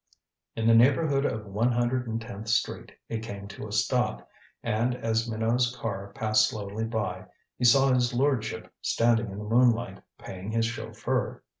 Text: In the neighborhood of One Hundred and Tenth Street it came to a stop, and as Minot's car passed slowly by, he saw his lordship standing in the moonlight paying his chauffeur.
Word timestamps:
In 0.55 0.65
the 0.65 0.73
neighborhood 0.73 1.25
of 1.25 1.45
One 1.45 1.71
Hundred 1.71 2.07
and 2.07 2.19
Tenth 2.19 2.47
Street 2.47 2.91
it 3.07 3.21
came 3.21 3.47
to 3.49 3.67
a 3.67 3.71
stop, 3.71 4.27
and 4.63 4.95
as 4.95 5.29
Minot's 5.29 5.75
car 5.75 6.11
passed 6.15 6.47
slowly 6.49 6.85
by, 6.85 7.27
he 7.55 7.65
saw 7.65 7.93
his 7.93 8.11
lordship 8.11 8.73
standing 8.81 9.27
in 9.29 9.37
the 9.37 9.43
moonlight 9.43 10.01
paying 10.17 10.49
his 10.49 10.65
chauffeur. 10.65 11.43